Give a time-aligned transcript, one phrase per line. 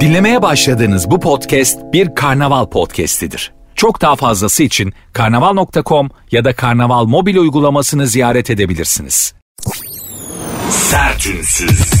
[0.00, 3.52] Dinlemeye başladığınız bu podcast bir karnaval podcastidir.
[3.74, 9.34] Çok daha fazlası için karnaval.com ya da karnaval mobil uygulamasını ziyaret edebilirsiniz.
[10.70, 11.92] Sertünsüz.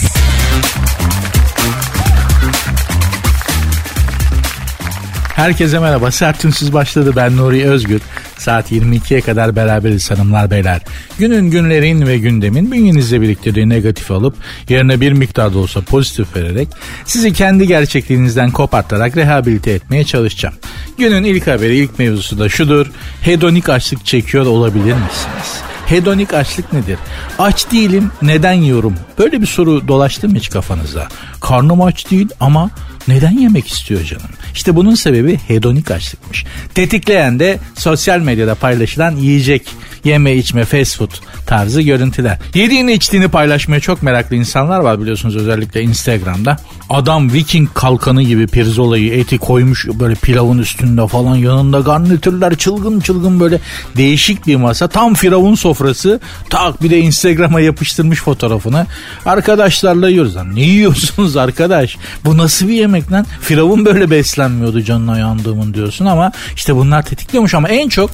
[5.34, 6.10] Herkese merhaba.
[6.10, 7.12] Sertünsüz başladı.
[7.16, 8.02] Ben Nuri Özgür.
[8.40, 10.80] Saat 22'ye kadar beraberiz hanımlar beyler.
[11.18, 14.34] Günün günlerin ve gündemin bünyenizde biriktirdiği negatif alıp
[14.68, 16.68] yerine bir miktar da olsa pozitif vererek
[17.04, 20.54] sizi kendi gerçekliğinizden kopartarak rehabilite etmeye çalışacağım.
[20.98, 22.86] Günün ilk haberi ilk mevzusu da şudur.
[23.20, 25.60] Hedonik açlık çekiyor olabilir misiniz?
[25.86, 26.98] Hedonik açlık nedir?
[27.38, 28.94] Aç değilim neden yiyorum?
[29.18, 31.08] Böyle bir soru dolaştı mı hiç kafanızda?
[31.40, 32.70] Karnım aç değil ama
[33.08, 34.30] neden yemek istiyor canım?
[34.54, 36.44] İşte bunun sebebi hedonik açlıkmış.
[36.74, 39.62] Tetikleyen de sosyal medyada paylaşılan yiyecek,
[40.04, 41.10] yeme içme, fast food
[41.46, 42.38] tarzı görüntüler.
[42.54, 46.56] Yediğini içtiğini paylaşmaya çok meraklı insanlar var biliyorsunuz özellikle Instagram'da.
[46.90, 53.40] Adam Viking kalkanı gibi pirzolayı eti koymuş böyle pilavın üstünde falan yanında garnitürler çılgın çılgın
[53.40, 53.60] böyle
[53.96, 54.88] değişik bir masa.
[54.88, 58.86] Tam firavun sofrası tak bir de Instagram'a yapıştırmış fotoğrafını.
[59.26, 60.36] Arkadaşlarla yiyoruz.
[60.54, 61.96] Ne yiyorsunuz arkadaş?
[62.24, 63.26] Bu nasıl bir yemek lan?
[63.40, 68.10] Firavun böyle beslenmiyordu canına yandığımın diyorsun ama işte bunlar tetikliyormuş ama en çok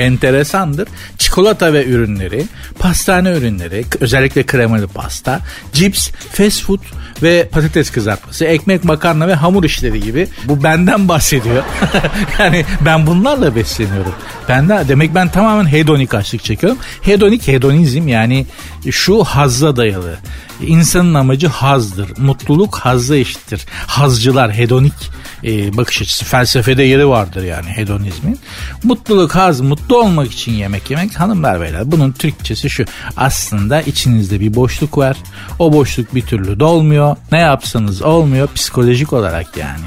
[0.00, 0.88] enteresandır.
[1.18, 2.44] Çikolata ve ürünleri,
[2.78, 5.40] pastane ürünleri, özellikle kremalı pasta,
[5.72, 6.80] cips, fast food
[7.22, 10.28] ve patates kızartması, ekmek, makarna ve hamur işleri gibi.
[10.44, 11.62] Bu benden bahsediyor.
[12.38, 14.14] yani ben bunlarla besleniyorum.
[14.48, 16.78] Ben de demek ben tamamen hedonik açlık çekiyorum.
[17.02, 18.46] Hedonik hedonizm yani
[18.90, 20.18] şu hazza dayalı.
[20.66, 22.18] İnsanın amacı hazdır.
[22.18, 23.66] Mutluluk hazza eşittir.
[23.86, 25.10] Hazcılar hedonik
[25.44, 26.24] e, bakış açısı.
[26.24, 28.38] Felsefede yeri vardır yani hedonizmin.
[28.82, 31.92] Mutluluk, haz, mutlu olmak için yemek yemek hanımlar beyler.
[31.92, 32.84] Bunun Türkçesi şu.
[33.16, 35.16] Aslında içinizde bir boşluk var.
[35.58, 37.16] O boşluk bir türlü dolmuyor.
[37.32, 39.84] Ne yapsanız olmuyor psikolojik olarak yani.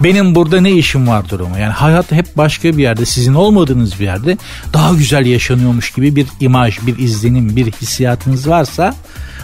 [0.00, 1.58] Benim burada ne işim var durumu.
[1.58, 4.38] Yani hayat hep başka bir yerde sizin olmadığınız bir yerde
[4.72, 8.94] daha güzel yaşanıyormuş gibi bir imaj, bir izlenim, bir hissiyatınız varsa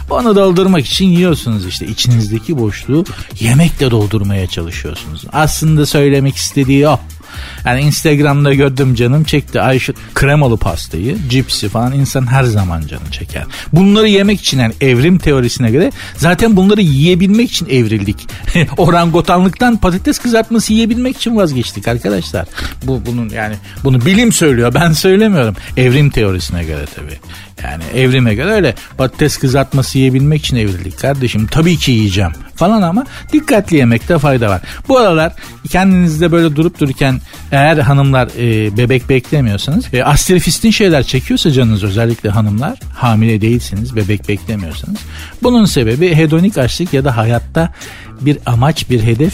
[0.09, 3.05] onu doldurmak için yiyorsunuz işte içinizdeki boşluğu
[3.39, 5.23] yemekle doldurmaya çalışıyorsunuz.
[5.31, 6.99] Aslında söylemek istediği o.
[7.65, 13.43] Yani Instagram'da gördüm canım çekti Ayşe kremalı pastayı, cipsi falan insan her zaman canı çeker.
[13.73, 18.27] Bunları yemek için yani evrim teorisine göre zaten bunları yiyebilmek için evrildik.
[18.77, 22.45] Orangotanlıktan patates kızartması yiyebilmek için vazgeçtik arkadaşlar.
[22.83, 25.55] Bu bunun yani bunu bilim söylüyor ben söylemiyorum.
[25.77, 27.19] Evrim teorisine göre tabii.
[27.63, 31.47] Yani evrime göre öyle patates kızartması yiyebilmek için evrildik kardeşim.
[31.47, 34.61] Tabii ki yiyeceğim falan ama dikkatli yemekte fayda var.
[34.87, 35.33] Bu aralar
[35.69, 37.21] kendinizde böyle durup dururken
[37.51, 44.29] eğer hanımlar e, bebek beklemiyorsanız e, astrofistin şeyler çekiyorsa canınız özellikle hanımlar hamile değilsiniz bebek
[44.29, 44.99] beklemiyorsanız
[45.43, 47.73] bunun sebebi hedonik açlık ya da hayatta
[48.21, 49.33] bir amaç bir hedef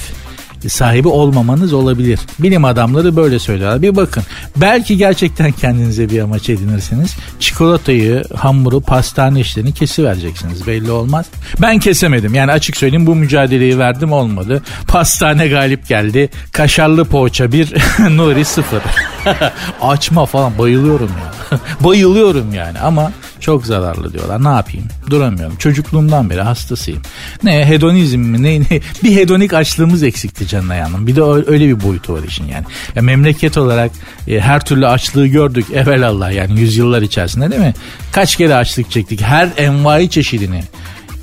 [0.70, 2.20] sahibi olmamanız olabilir.
[2.40, 3.81] Bilim adamları böyle söylüyorlar.
[3.81, 4.24] Bir bakın.
[4.58, 7.16] Belki gerçekten kendinize bir amaç edinirsiniz.
[7.40, 10.68] Çikolatayı, hamuru, pastane işlerini kesivereceksiniz.
[10.68, 11.26] Belli olmaz.
[11.62, 12.34] Ben kesemedim.
[12.34, 14.64] Yani açık söyleyeyim bu mücadeleyi verdim olmadı.
[14.88, 16.30] Pastane galip geldi.
[16.52, 17.74] Kaşarlı poğaça bir,
[18.18, 18.82] Nuri sıfır.
[19.82, 21.59] Açma falan bayılıyorum ya.
[21.84, 24.44] bayılıyorum yani ama çok zararlı diyorlar.
[24.44, 24.88] Ne yapayım?
[25.09, 25.56] Duramıyorum.
[25.56, 27.01] Çocukluğumdan beri hastasıyım.
[27.44, 28.44] Ne hedonizm mi?
[28.44, 28.66] Ne, ne?
[29.03, 31.07] Bir hedonik açlığımız eksikti canına yanım.
[31.07, 32.66] Bir de öyle bir boyutu var işin yani.
[32.96, 33.91] Ya memleket olarak
[34.28, 37.73] e, her türlü açlığı gördük evelallah yani yüzyıllar içerisinde değil mi?
[38.12, 39.22] Kaç kere açlık çektik.
[39.22, 40.63] Her envai çeşidini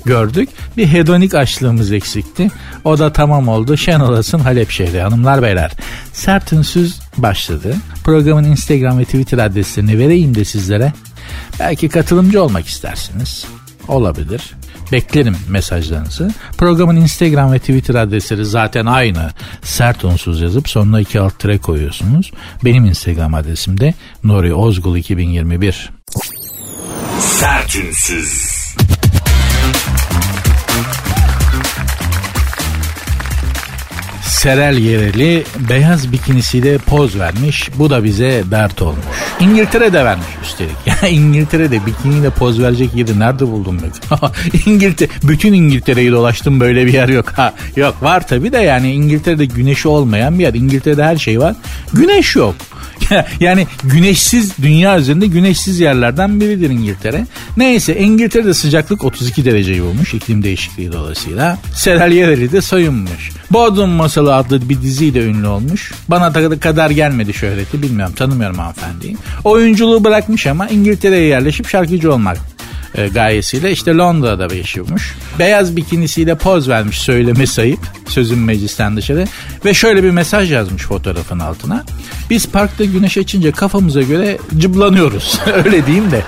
[0.05, 0.49] gördük.
[0.77, 2.51] Bir hedonik açlığımız eksikti.
[2.83, 3.77] O da tamam oldu.
[3.77, 5.71] Şen olasın Halep şehri hanımlar beyler.
[6.13, 7.75] Sert ünsüz başladı.
[8.03, 10.93] Programın Instagram ve Twitter adreslerini vereyim de sizlere.
[11.59, 13.45] Belki katılımcı olmak istersiniz.
[13.87, 14.53] Olabilir.
[14.91, 16.31] Beklerim mesajlarınızı.
[16.57, 19.31] Programın Instagram ve Twitter adresleri zaten aynı.
[19.61, 22.31] Sert unsuz yazıp sonuna iki alt tire koyuyorsunuz.
[22.65, 23.93] Benim Instagram adresim de
[24.23, 25.89] Nuri Ozgul 2021.
[27.19, 27.77] Sert
[34.43, 37.69] Serel Yereli beyaz bikinisiyle poz vermiş.
[37.75, 39.05] Bu da bize dert olmuş.
[39.39, 40.75] İngiltere'de vermiş üstelik.
[40.85, 44.19] Ya İngiltere'de bikiniyle poz verecek yeri nerede buldum ben?
[44.65, 47.29] İngiltere, bütün İngiltere'yi dolaştım böyle bir yer yok.
[47.29, 50.53] Ha, yok var tabi de yani İngiltere'de güneşi olmayan bir yer.
[50.53, 51.55] İngiltere'de her şey var.
[51.93, 52.55] Güneş yok.
[53.39, 57.25] yani güneşsiz dünya üzerinde güneşsiz yerlerden biridir İngiltere.
[57.57, 61.57] Neyse İngiltere'de sıcaklık 32 dereceyi bulmuş iklim değişikliği dolayısıyla.
[61.75, 63.31] Serel Yereli de soyunmuş.
[63.51, 65.91] Bodrum Masalı adlı bir diziyle ünlü olmuş.
[66.07, 69.17] Bana da kadar gelmedi şöhreti bilmiyorum tanımıyorum hanımefendiyi.
[69.43, 72.37] Oyunculuğu bırakmış ama İngiltere'ye yerleşip şarkıcı olmak
[72.95, 75.15] e, gayesiyle işte Londra'da yaşıyormuş.
[75.39, 79.25] Beyaz bikinisiyle poz vermiş söyleme sayıp sözün meclisten dışarı
[79.65, 81.83] ve şöyle bir mesaj yazmış fotoğrafın altına.
[82.29, 85.39] Biz parkta güneş açınca kafamıza göre cıblanıyoruz.
[85.65, 86.21] Öyle diyeyim de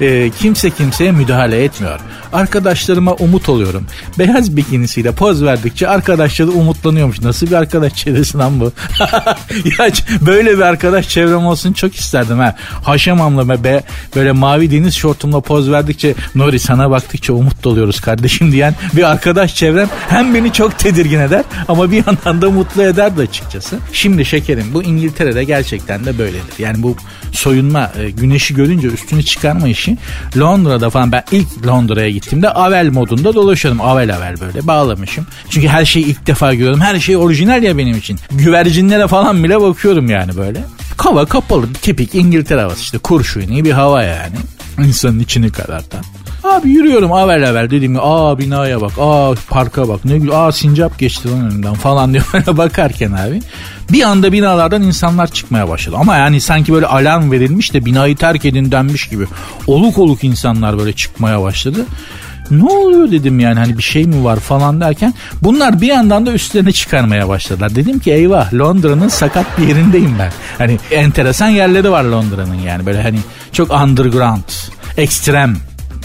[0.06, 2.00] e, kimse kimseye müdahale etmiyor.
[2.32, 3.86] Arkadaşlarıma umut oluyorum.
[4.18, 7.20] Beyaz bikinisiyle poz verdikçe arkadaşları umutlanıyormuş.
[7.20, 8.72] Nasıl bir arkadaş çevresi lan bu?
[9.78, 12.56] ya böyle bir arkadaş çevrem olsun çok isterdim ha.
[12.84, 13.82] Haşamamla be,
[14.16, 19.54] böyle mavi deniz şortumla poz verdikçe Nuri sana baktıkça umut doluyoruz kardeşim diyen bir arkadaş
[19.54, 23.78] çevrem hem beni çok tedirgin eder ama bir yandan da mutlu eder de açıkçası.
[23.92, 26.58] Şimdi şekerim bu İngiltere'de gerçekten de böyledir.
[26.58, 26.96] Yani bu
[27.32, 29.98] soyunma e, güneşi görünce üstünü çıkarma işi
[30.38, 33.80] Londra'da falan ben ilk Londra'ya gittiğimde avel modunda dolaşıyordum.
[33.80, 35.26] Avel avel böyle bağlamışım.
[35.50, 36.80] Çünkü her şeyi ilk defa görüyorum.
[36.80, 38.18] Her şey orijinal ya benim için.
[38.30, 40.64] Güvercinlere falan bile bakıyorum yani böyle.
[40.96, 44.36] Hava kapalı tipik İngiltere havası işte kurşuni bir hava yani.
[44.78, 46.04] İnsanın içini karartan.
[46.44, 50.52] Abi yürüyorum avel avel dediğim gibi aa binaya bak aa parka bak ne güzel aa
[50.52, 53.40] sincap geçti lan önümden falan diyor böyle bakarken abi.
[53.92, 55.96] Bir anda binalardan insanlar çıkmaya başladı.
[55.98, 59.26] Ama yani sanki böyle alarm verilmiş de binayı terk edin denmiş gibi.
[59.66, 61.86] Oluk oluk insanlar böyle çıkmaya başladı
[62.50, 66.32] ne oluyor dedim yani hani bir şey mi var falan derken bunlar bir yandan da
[66.32, 67.74] üstlerine çıkarmaya başladılar.
[67.74, 70.32] Dedim ki eyvah Londra'nın sakat bir yerindeyim ben.
[70.58, 73.18] Hani enteresan yerleri var Londra'nın yani böyle hani
[73.52, 74.50] çok underground,
[74.96, 75.56] ekstrem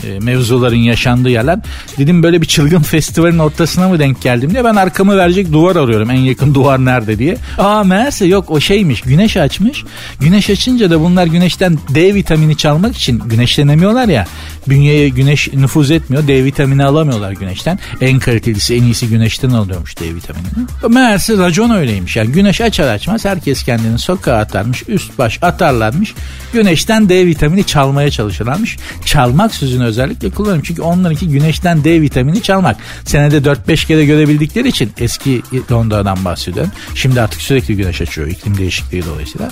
[0.04, 1.60] e, mevzuların yaşandığı yerler.
[1.98, 6.12] Dedim böyle bir çılgın festivalin ortasına mı denk geldim diye ben arkamı verecek duvar arıyorum.
[6.12, 7.38] En yakın duvar nerede diye.
[7.58, 9.84] Aa meğerse yok o şeymiş güneş açmış.
[10.20, 14.28] Güneş açınca da bunlar güneşten D vitamini çalmak için güneşlenemiyorlar ya.
[14.68, 16.28] Bünyeye güneş nüfuz etmiyor.
[16.28, 17.80] D vitamini alamıyorlar güneşten.
[18.02, 20.50] En kalitelisi en iyisi güneşten alıyormuş D vitaminini.
[20.90, 22.16] Meğerse racon öyleymiş.
[22.16, 24.84] Yani güneş açar açmaz herkes kendini sokağa atarmış.
[24.88, 26.14] Üst baş atarlarmış.
[26.56, 28.78] Güneşten D vitamini çalmaya çalışırlarmış.
[29.06, 30.64] Çalmak sözünü özellikle kullanıyorum.
[30.66, 32.78] Çünkü onlarınki güneşten D vitamini çalmak.
[33.06, 35.42] Senede 4-5 kere görebildikleri için eski
[35.72, 36.72] Londra'dan bahsediyorum.
[36.96, 39.50] Şimdi artık sürekli güneş açıyor iklim değişikliği dolayısıyla.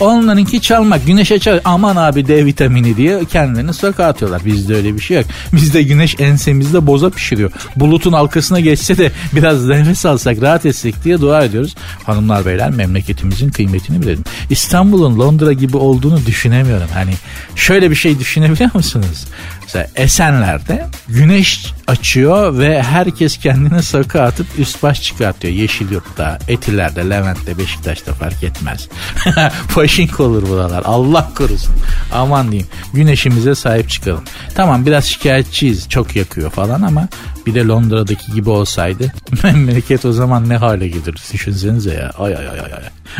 [0.00, 1.06] Onlarınki çalmak.
[1.06, 4.44] Güneş açar aman abi D vitamini diye kendilerini sokağa atıyorlar.
[4.44, 5.26] Bizde öyle bir şey yok.
[5.52, 7.50] Bizde güneş ensemizde boza pişiriyor.
[7.76, 11.74] Bulutun arkasına geçse de biraz nefes alsak rahat etsek diye dua ediyoruz.
[12.04, 14.24] Hanımlar beyler memleketimizin kıymetini bilelim.
[14.50, 16.88] İstanbul'un Londra gibi olduğunu düşünemiyorum.
[16.94, 17.14] Hani
[17.56, 19.26] şöyle bir şey düşünebiliyor musunuz?
[19.62, 25.54] Mesela Esenler'de güneş açıyor ve herkes kendini sakı atıp üst baş çıkartıyor.
[25.54, 28.88] Yeşilyurt'ta, Etiler'de, Levent'te, Beşiktaş'ta fark etmez.
[29.68, 30.82] Faşink olur buralar.
[30.84, 31.74] Allah korusun.
[32.12, 32.68] Aman diyeyim.
[32.94, 34.24] Güneşimize sahip çıkalım.
[34.54, 35.88] Tamam biraz şikayetçiyiz.
[35.88, 37.08] Çok yakıyor falan ama
[37.46, 39.12] bir de Londra'daki gibi olsaydı
[39.42, 42.10] memleket o zaman ne hale gelir düşünsenize ya.
[42.18, 42.70] Ay ay ay ay.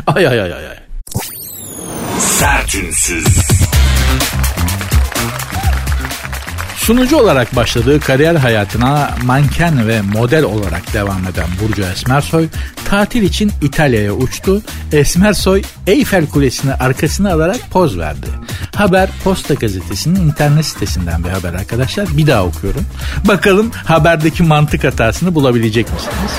[0.06, 0.85] Ay ay ay ay ay.
[2.36, 3.26] Sertünsüz.
[6.76, 12.48] Sunucu olarak başladığı kariyer hayatına manken ve model olarak devam eden Burcu Esmersoy
[12.88, 14.62] tatil için İtalya'ya uçtu.
[14.92, 18.26] Esmersoy Eyfel Kulesi'ni arkasına alarak poz verdi.
[18.74, 22.16] Haber Posta Gazetesi'nin internet sitesinden bir haber arkadaşlar.
[22.16, 22.86] Bir daha okuyorum.
[23.28, 26.32] Bakalım haberdeki mantık hatasını bulabilecek misiniz?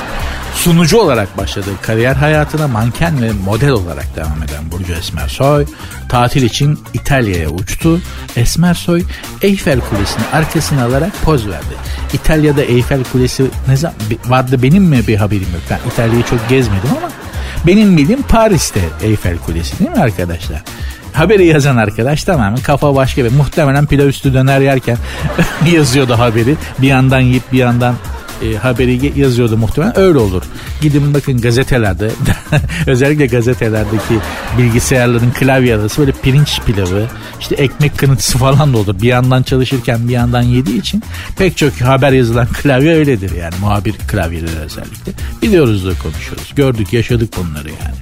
[0.56, 5.66] Sunucu olarak başladığı kariyer hayatına manken ve model olarak devam eden Burcu Esmersoy
[6.10, 8.02] tatil için İtalya'ya uçtu.
[8.36, 9.04] Esmersoy
[9.42, 11.76] Eyfel Kulesi'ni arkasına alarak poz verdi.
[12.14, 15.62] İtalya'da Eyfel Kulesi ne zaman vardı benim mi bir haberim yok.
[15.70, 17.12] Ben İtalya'yı çok gezmedim ama
[17.68, 20.64] benim bildiğim Paris'te Eyfel Kulesi değil mi arkadaşlar?
[21.14, 24.98] Haberi yazan arkadaş tamamen kafa başka bir muhtemelen pilav üstü döner yerken
[25.74, 26.56] yazıyordu haberi.
[26.82, 27.96] Bir yandan yiyip bir yandan
[28.44, 30.44] e, haberi yazıyordu muhtemelen öyle olur.
[30.82, 32.12] Gidin bakın gazetelerde
[32.88, 34.20] özellikle gazetelerdeki
[34.58, 37.06] bilgisayarların klavye böyle pirinç pilavı
[37.40, 39.02] işte ekmek kınıtısı falan da olur.
[39.02, 41.04] Bir yandan çalışırken bir yandan yediği için
[41.38, 45.12] pek çok haber yazılan klavye öyledir yani muhabir klavyeleri özellikle.
[45.42, 46.54] Biliyoruz da konuşuyoruz.
[46.56, 47.96] Gördük yaşadık bunları yani.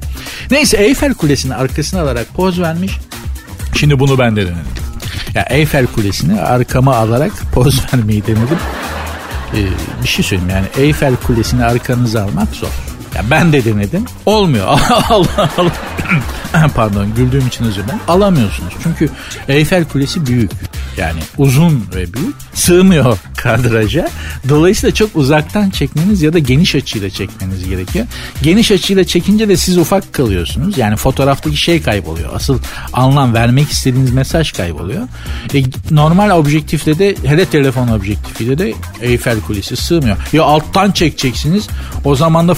[0.51, 2.97] Neyse Eyfel Kulesi'nin arkasına alarak poz vermiş.
[3.75, 4.85] Şimdi bunu ben de denedim.
[5.33, 8.59] Ya Eyfel Kulesi'ni arkama alarak poz vermeyi denedim
[10.03, 12.94] bir şey söyleyeyim yani Eyfel Kulesi'ni arkanıza almak zor.
[13.15, 14.05] Ya ben de denedim.
[14.25, 14.65] Olmuyor.
[15.09, 15.71] Allah Allah.
[16.75, 17.99] Pardon güldüğüm için özür dilerim.
[18.07, 18.73] Alamıyorsunuz.
[18.83, 19.09] Çünkü
[19.47, 20.51] Eyfel Kulesi büyük.
[20.97, 22.35] Yani uzun ve büyük.
[22.53, 24.09] Sığmıyor kadraja.
[24.49, 28.05] Dolayısıyla çok uzaktan çekmeniz ya da geniş açıyla çekmeniz gerekiyor.
[28.41, 30.77] Geniş açıyla çekince de siz ufak kalıyorsunuz.
[30.77, 32.29] Yani fotoğraftaki şey kayboluyor.
[32.35, 32.59] Asıl
[32.93, 35.07] anlam vermek istediğiniz mesaj kayboluyor.
[35.53, 40.17] E, normal objektifle de hele telefon objektifiyle de Eyfel Kulesi sığmıyor.
[40.33, 41.67] Ya alttan çekeceksiniz.
[42.03, 42.53] O zaman da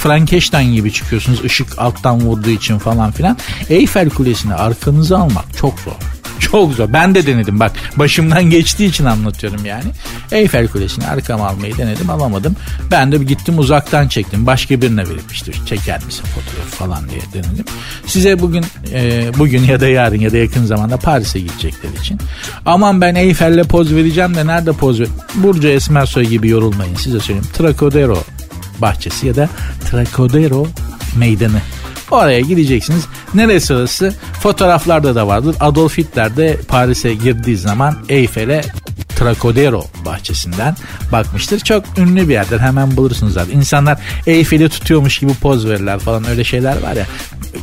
[0.48, 1.44] Frankenstein gibi çıkıyorsunuz.
[1.44, 3.38] ışık alttan vurduğu için falan filan.
[3.70, 5.94] Eyfel Kulesi'ni arkanıza almak çok zor.
[6.40, 6.94] Çok zor.
[6.94, 7.72] Ben de denedim bak.
[7.96, 9.92] Başımdan geçtiği için anlatıyorum yani.
[10.32, 12.56] Eyfel Kulesi'ni arkama almayı denedim alamadım.
[12.92, 14.46] Ben de gittim uzaktan çektim.
[14.46, 17.66] Başka birine verip işte çeker misin fotoğrafı falan diye denedim.
[18.06, 22.20] Size bugün e, bugün ya da yarın ya da yakın zamanda Paris'e gidecekler için.
[22.66, 25.08] Aman ben Eyfel'le poz vereceğim de nerede poz ver?
[25.36, 27.48] Burcu Esmersoy gibi yorulmayın size söyleyeyim.
[27.54, 28.24] Trocadero
[28.82, 29.50] bahçesi ya da
[29.92, 30.68] Trocadero
[31.16, 31.62] meydanı
[32.12, 33.06] Oraya gideceksiniz.
[33.34, 34.14] Neresi orası?
[34.42, 35.56] Fotoğraflarda da vardır.
[35.60, 38.62] Adolf Hitler de Paris'e girdiği zaman Eyfel'e
[39.16, 40.76] Trocadero bahçesinden
[41.12, 41.60] bakmıştır.
[41.60, 43.58] Çok ünlü bir yerden hemen bulursunuz zaten.
[43.58, 47.06] İnsanlar Eyfel'i tutuyormuş gibi poz verirler falan öyle şeyler var ya.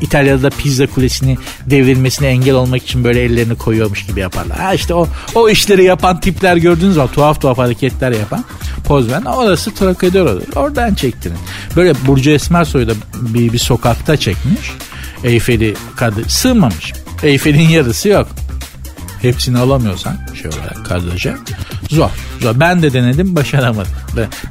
[0.00, 4.58] İtalya'da Pizza Kulesi'ni devrilmesine engel olmak için böyle ellerini koyuyormuş gibi yaparlar.
[4.58, 8.44] Ha işte o o işleri yapan tipler gördüğünüz zaman tuhaf tuhaf hareketler yapan
[8.84, 10.56] poz veren orası Trocadero'dur.
[10.56, 11.36] Oradan çektirin.
[11.76, 14.70] Böyle Burcu Esmersoy da bir, bir sokakta çekmiş.
[15.24, 16.92] Eyfel'i kadı sığmamış.
[17.22, 18.28] Eyfel'in yarısı yok.
[19.22, 21.34] Hepsini alamıyorsan şey olarak kadraja
[21.90, 22.10] zor.
[22.54, 23.92] Ben de denedim başaramadım.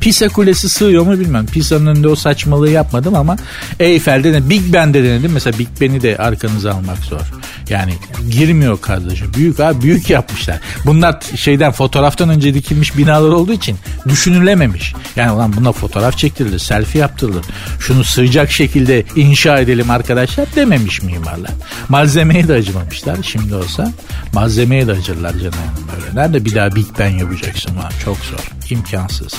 [0.01, 1.45] Pisa Kulesi sığıyor mu bilmem.
[1.45, 3.35] Pisa'nın önünde o saçmalığı yapmadım ama
[3.79, 5.31] Eyfel'de de Big Ben'de denedim.
[5.33, 7.21] Mesela Big Ben'i de arkanıza almak zor.
[7.69, 7.93] Yani
[8.31, 9.33] girmiyor kadraja.
[9.33, 10.59] Büyük abi büyük yapmışlar.
[10.85, 14.93] Bunlar şeyden fotoğraftan önce dikilmiş binalar olduğu için düşünülememiş.
[15.15, 17.45] Yani ulan buna fotoğraf çektirilir, selfie yaptırılır.
[17.79, 21.51] Şunu sığacak şekilde inşa edelim arkadaşlar dememiş mimarlar.
[21.89, 23.17] Malzemeye de acımamışlar.
[23.23, 23.91] Şimdi olsa
[24.33, 25.53] malzemeye de acırlar canım
[25.91, 26.21] böyle.
[26.21, 27.89] Nerede bir daha Big Ben yapacaksın ha?
[28.05, 28.51] Çok zor.
[28.69, 29.33] imkansız.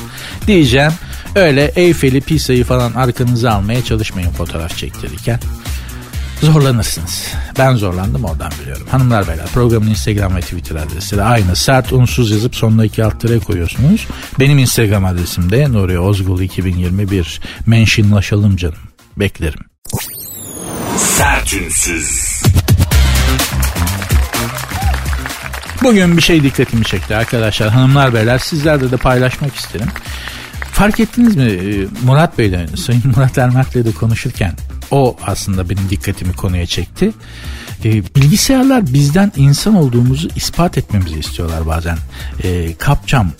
[0.46, 0.92] Diyeceğim
[1.34, 5.40] öyle Eyfel'i, Pisa'yı falan arkanıza almaya çalışmayın fotoğraf çektirirken
[6.44, 7.28] zorlanırsınız.
[7.58, 8.86] Ben zorlandım oradan biliyorum.
[8.90, 11.56] Hanımlar beyler programın Instagram ve Twitter adresi de aynı.
[11.56, 14.06] Sert unsuz yazıp sonuna iki alt tere koyuyorsunuz.
[14.40, 17.40] Benim Instagram adresim de Nuri Ozgul 2021.
[17.66, 18.78] Mentionlaşalım canım.
[19.16, 19.60] Beklerim.
[20.96, 21.54] Sert
[25.84, 27.70] Bugün bir şey dikkatimi çekti arkadaşlar.
[27.70, 29.86] Hanımlar beyler sizlerle de paylaşmak isterim.
[30.72, 34.52] Fark ettiniz mi e, Murat Bey'le, Sayın Murat Ermak'le de konuşurken
[34.90, 37.12] o aslında benim dikkatimi konuya çekti.
[37.84, 41.96] E, bilgisayarlar bizden insan olduğumuzu ispat etmemizi istiyorlar bazen.
[42.44, 43.30] E, kapcam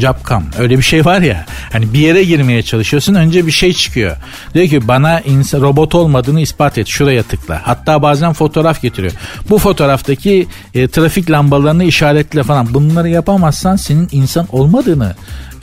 [0.00, 4.16] Capcam öyle bir şey var ya hani bir yere girmeye çalışıyorsun önce bir şey çıkıyor.
[4.54, 7.60] Diyor ki bana insan, robot olmadığını ispat et şuraya tıkla.
[7.64, 9.12] Hatta bazen fotoğraf getiriyor.
[9.50, 15.14] Bu fotoğraftaki e, trafik lambalarını işaretle falan bunları yapamazsan senin insan olmadığını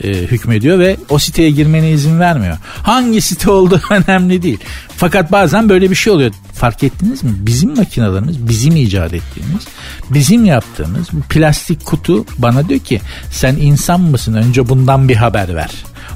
[0.04, 2.56] e, hükmediyor ve o siteye girmene izin vermiyor.
[2.82, 4.58] Hangi site olduğu önemli değil.
[4.96, 6.32] Fakat bazen böyle bir şey oluyor.
[6.52, 7.30] Fark ettiniz mi?
[7.36, 9.66] Bizim makinalarımız, bizim icat ettiğimiz,
[10.10, 14.34] bizim yaptığımız bu plastik kutu bana diyor ki sen insan mısın?
[14.34, 15.70] Önce bundan bir haber ver.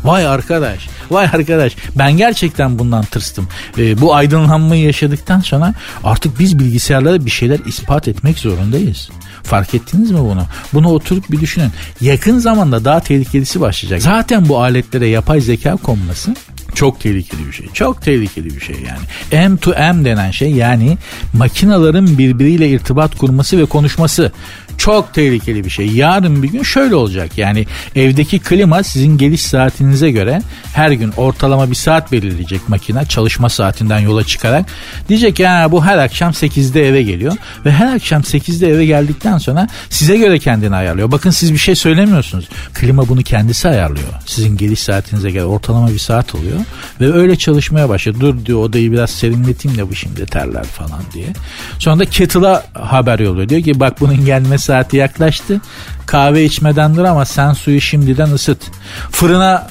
[0.04, 3.48] Vay arkadaş, vay arkadaş ben gerçekten bundan tırstım.
[3.78, 5.74] Ee, bu aydınlanmayı yaşadıktan sonra
[6.04, 9.10] artık biz bilgisayarlara bir şeyler ispat etmek zorundayız.
[9.44, 10.46] Fark ettiniz mi bunu?
[10.72, 11.70] Bunu oturup bir düşünün.
[12.00, 14.02] Yakın zamanda daha tehlikelisi başlayacak.
[14.02, 16.34] Zaten bu aletlere yapay zeka konması
[16.74, 17.66] çok tehlikeli bir şey.
[17.74, 19.46] Çok tehlikeli bir şey yani.
[19.48, 20.98] M to M denen şey yani
[21.32, 24.32] makinaların birbiriyle irtibat kurması ve konuşması.
[24.78, 25.86] Çok tehlikeli bir şey.
[25.86, 27.38] Yarın bir gün şöyle olacak.
[27.38, 27.66] Yani
[27.96, 30.42] evdeki klima sizin geliş saatinize göre
[30.74, 34.66] her gün ortalama bir saat belirleyecek makine çalışma saatinden yola çıkarak.
[35.08, 39.68] Diyecek ya bu her akşam 8'de eve geliyor ve her akşam 8'de eve geldikten sonra
[39.90, 41.12] size göre kendini ayarlıyor.
[41.12, 42.48] Bakın siz bir şey söylemiyorsunuz.
[42.74, 44.08] Klima bunu kendisi ayarlıyor.
[44.26, 46.58] Sizin geliş saatinize göre ortalama bir saat oluyor
[47.00, 48.20] ve öyle çalışmaya başlıyor.
[48.20, 51.26] Dur diyor odayı biraz serinleteyim de bu şimdi terler falan diye.
[51.78, 53.48] Sonra da kettle'a haber yolluyor.
[53.48, 55.60] Diyor ki bak bunun gelmesi saati yaklaştı.
[56.06, 58.58] Kahve içmeden dur ama sen suyu şimdiden ısıt.
[59.10, 59.66] Fırına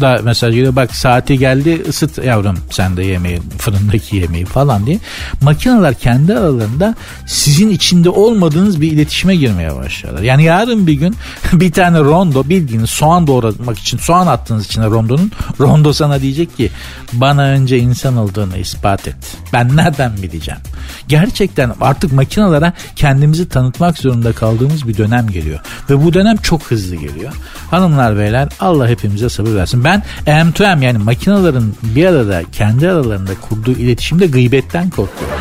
[0.00, 4.98] da mesaj geliyor bak saati geldi ısıt yavrum sen de yemeği fırındaki yemeği falan diye.
[5.40, 6.94] Makineler kendi aralarında
[7.26, 10.22] sizin içinde olmadığınız bir iletişime girmeye başlarlar.
[10.22, 11.16] Yani yarın bir gün
[11.52, 16.70] bir tane rondo bildiğiniz soğan doğramak için soğan attığınız içine rondonun rondo sana diyecek ki
[17.12, 19.16] bana önce insan olduğunu ispat et.
[19.52, 20.60] Ben nereden bileceğim?
[21.08, 25.60] Gerçekten artık makinalara kendimizi tanıtmak zorunda kaldığımız bir dönem geliyor.
[25.90, 27.32] Ve bu dönem çok hızlı geliyor.
[27.70, 29.81] Hanımlar beyler Allah hepimize sabır versin.
[29.84, 35.38] Ben M2M yani makinaların bir arada kendi aralarında kurduğu iletişimde gıybetten korkuyorum.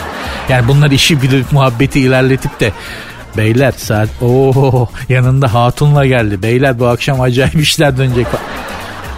[0.49, 2.71] Yani bunlar işi bir muhabbeti ilerletip de
[3.37, 6.43] Beyler saat o yanında hatunla geldi.
[6.43, 8.27] Beyler bu akşam acayip işler dönecek.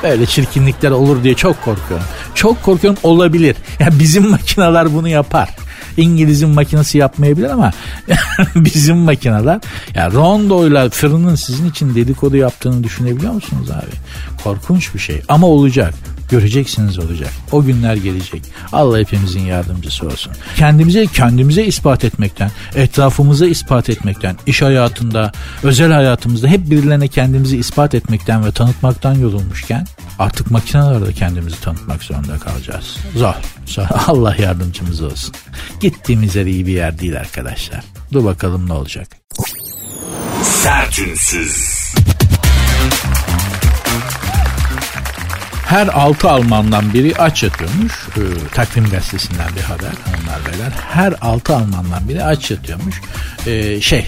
[0.04, 2.06] Böyle çirkinlikler olur diye çok korkuyorum.
[2.36, 3.56] Çok korkuyorum olabilir.
[3.80, 5.50] Yani bizim makineler bunu yapar.
[5.98, 7.72] İngiliz'in makinesi yapmayabilir ama
[8.56, 9.60] bizim makineler
[9.96, 13.96] ya rondoyla fırının sizin için dedikodu yaptığını düşünebiliyor musunuz abi?
[14.44, 15.94] Korkunç bir şey ama olacak.
[16.34, 17.30] Göreceksiniz olacak.
[17.52, 18.42] O günler gelecek.
[18.72, 20.34] Allah hepimizin yardımcısı olsun.
[20.56, 25.32] Kendimize kendimize ispat etmekten, etrafımıza ispat etmekten, iş hayatında,
[25.64, 29.88] özel hayatımızda hep birilerine kendimizi ispat etmekten ve tanıtmaktan yorulmuşken
[30.20, 32.98] artık makinelerle kendimizi tanıtmak zorunda kalacağız.
[33.16, 33.36] Zor.
[33.66, 33.86] zor.
[34.08, 35.36] Allah yardımcımız olsun.
[35.82, 37.84] Gittiğimiz yer iyi bir yer değil arkadaşlar.
[38.14, 39.08] Dur bakalım ne olacak.
[40.44, 41.94] Sertünsüz.
[45.66, 47.94] Her altı Almandan biri aç yatıyormuş.
[48.18, 48.22] Ee,
[48.54, 50.72] takvim gazetesinden bir haber hanımlar beyler.
[50.90, 53.02] Her altı Almandan biri aç yatıyormuş.
[53.48, 54.06] Ee, şey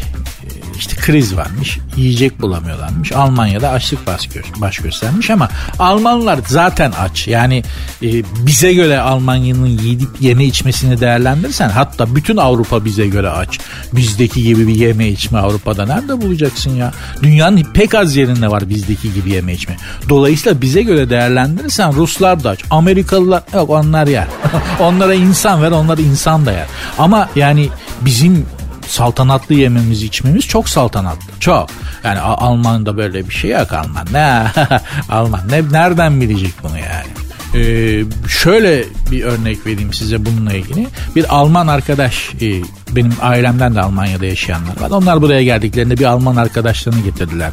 [0.78, 1.80] işte kriz varmış.
[1.96, 3.12] Yiyecek bulamıyorlarmış.
[3.12, 7.28] Almanya'da açlık baş, gö- baş göstermiş ama Almanlar zaten aç.
[7.28, 7.64] Yani
[8.04, 8.08] e,
[8.46, 13.60] bize göre Almanya'nın yiyip yeme içmesini değerlendirsen hatta bütün Avrupa bize göre aç.
[13.94, 16.94] Bizdeki gibi bir yeme içme Avrupa'da nerede bulacaksın ya?
[17.24, 19.78] Dünyanın pek az yerinde var bizdeki gibi yeme içme.
[20.10, 21.45] Dolayısıyla bize göre değerlendirirsen
[21.94, 22.60] Ruslar da aç.
[22.70, 24.28] Amerikalılar yok onlar yer.
[24.80, 26.66] Onlara insan ver onlar insan da yer.
[26.98, 27.70] Ama yani
[28.02, 28.46] bizim
[28.88, 31.40] saltanatlı yememiz içmemiz çok saltanatlı.
[31.40, 31.70] Çok.
[32.04, 34.08] Yani Alman'da böyle bir şey yok Alman.
[34.12, 34.44] Ne?
[35.10, 37.26] Alman ne, nereden bilecek bunu yani?
[37.56, 40.88] Ee, şöyle bir örnek vereyim size bununla ilgili.
[41.16, 42.62] Bir Alman arkadaş e,
[42.96, 44.90] benim ailemden de Almanya'da yaşayanlar var.
[44.90, 47.52] Onlar buraya geldiklerinde bir Alman arkadaşlarını getirdiler.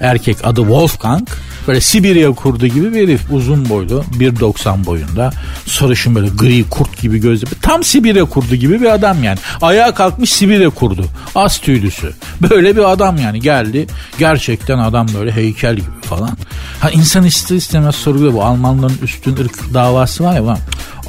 [0.00, 1.28] Erkek adı Wolfgang.
[1.68, 3.20] Böyle Sibirya kurdu gibi bir herif.
[3.30, 4.04] Uzun boylu.
[4.18, 5.30] 1.90 boyunda.
[5.66, 7.46] Sarışın böyle gri kurt gibi gözlü.
[7.62, 9.38] Tam Sibirya kurdu gibi bir adam yani.
[9.62, 11.04] Ayağa kalkmış Sibirya kurdu.
[11.34, 12.12] Az tüylüsü.
[12.50, 13.86] Böyle bir adam yani geldi.
[14.18, 16.36] Gerçekten adam böyle heykel gibi falan.
[16.80, 20.58] Ha insan ister istemez soruluyor bu Almanların üstün ırk davası var ya.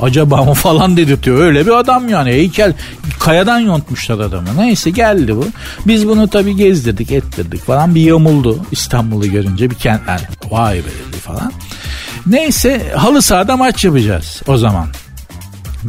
[0.02, 1.40] Acaba mı falan dedirtiyor.
[1.40, 2.74] Öyle bir adam yani heykel
[3.20, 4.48] kayadan yontmuşlar adamı.
[4.58, 5.46] Neyse geldi bu.
[5.88, 11.18] Biz bunu tabii gezdirdik ettirdik falan bir yamuldu İstanbul'u görünce bir kentler vay be dedi
[11.22, 11.52] falan.
[12.26, 14.88] Neyse halı sahada maç yapacağız o zaman.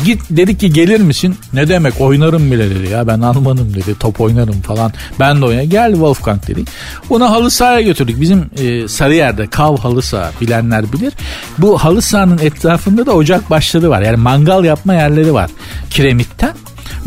[0.04, 1.36] Git dedik ki gelir misin?
[1.52, 4.92] Ne demek oynarım bile dedi ya ben Almanım dedi top oynarım falan.
[5.20, 5.70] Ben de oynarım.
[5.70, 6.68] Gel Wolfgang dedik.
[7.10, 8.20] Bunu halı sahaya götürdük.
[8.20, 11.12] Bizim e, Sarıyer'de Kav halı saha bilenler bilir.
[11.58, 14.02] Bu halı sahanın etrafında da ocak başları var.
[14.02, 15.50] Yani mangal yapma yerleri var
[15.90, 16.52] kiremitten.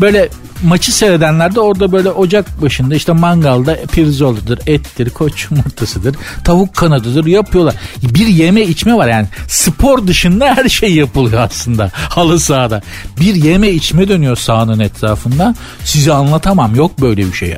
[0.00, 0.28] Böyle
[0.62, 7.26] maçı seyredenler de orada böyle ocak başında işte mangalda pirzoladır, ettir, koç yumurtasıdır, tavuk kanadıdır
[7.26, 7.74] yapıyorlar.
[8.02, 12.82] Bir yeme içme var yani spor dışında her şey yapılıyor aslında halı sahada.
[13.20, 15.54] Bir yeme içme dönüyor sahanın etrafında.
[15.84, 17.56] Size anlatamam yok böyle bir şey.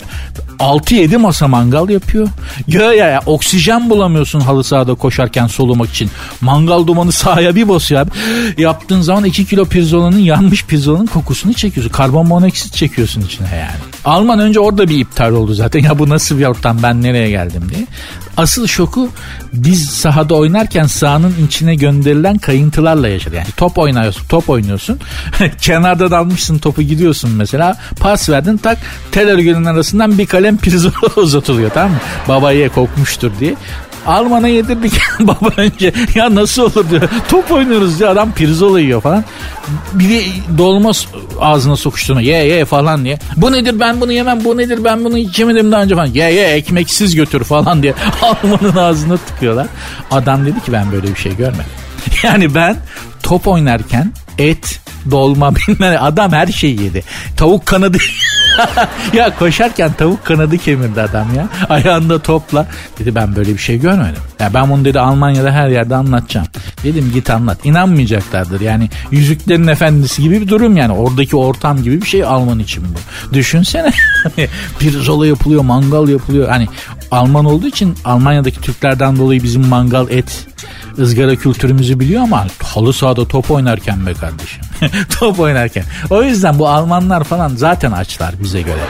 [0.59, 2.29] 6-7 masa mangal yapıyor.
[2.69, 6.11] Ya ya ya oksijen bulamıyorsun halı sahada koşarken solumak için.
[6.41, 8.11] Mangal dumanı sahaya bir basıyor abi.
[8.63, 11.93] Yaptığın zaman 2 kilo pirzolanın yanmış pirzolanın kokusunu çekiyorsun.
[11.93, 13.91] Karbon monoksit çekiyorsun içine yani.
[14.05, 15.81] Alman önce orada bir iptal oldu zaten.
[15.91, 17.87] Ya bu nasıl bir ortam ben nereye geldim diye.
[18.37, 19.09] Asıl şoku
[19.53, 23.37] biz sahada oynarken sahanın içine gönderilen kayıntılarla yaşadı.
[23.37, 24.99] Yani top oynuyorsun, top oynuyorsun.
[25.61, 27.77] Kenarda dalmışsın topu gidiyorsun mesela.
[28.01, 28.79] Pas verdin tak
[29.13, 31.99] tel örgünün arasından bir kalem pirzola uzatılıyor tamam mı?
[32.29, 33.55] Babaya kokmuştur diye.
[34.07, 35.93] Alman'a yedirdik baba önce.
[36.15, 37.03] Ya nasıl olur diyor.
[37.29, 38.11] Top oynuyoruz diyor.
[38.11, 39.25] Adam pirzola yiyor falan.
[39.95, 40.23] Bir de
[40.59, 40.91] dolma
[41.41, 42.21] ağzına sokuşturma.
[42.21, 43.19] Ye ye falan diye.
[43.37, 44.45] Bu nedir ben bunu yemem.
[44.45, 46.07] Bu nedir ben bunu içemedim daha önce falan.
[46.07, 47.95] Ye ye ekmeksiz götür falan diye.
[48.23, 49.67] Alman'ın ağzına tıkıyorlar.
[50.11, 51.65] Adam dedi ki ben böyle bir şey görmedim.
[52.23, 52.77] Yani ben
[53.31, 57.03] top oynarken et, dolma bilmem adam her şeyi yedi.
[57.37, 57.99] Tavuk kanadı
[59.13, 61.49] ya koşarken tavuk kanadı kemirdi adam ya.
[61.69, 62.67] Ayağında topla.
[62.99, 64.23] Dedi ben böyle bir şey görmedim.
[64.41, 66.47] Ya ben bunu dedi Almanya'da her yerde anlatacağım.
[66.85, 67.59] Dedim git anlat.
[67.65, 68.61] İnanmayacaklardır.
[68.61, 70.93] Yani Yüzüklerin Efendisi gibi bir durum yani.
[70.93, 73.35] Oradaki ortam gibi bir şey Alman için bu.
[73.35, 73.93] Düşünsene.
[74.79, 76.49] Pirzola yapılıyor, mangal yapılıyor.
[76.49, 76.69] Hani
[77.11, 80.47] Alman olduğu için Almanya'daki Türklerden dolayı bizim mangal et
[80.99, 84.61] ızgara kültürümüzü biliyor ama halı sahada top oynarken be kardeşim.
[85.19, 85.85] top oynarken.
[86.11, 88.81] O yüzden bu Almanlar falan zaten açlar bize göre.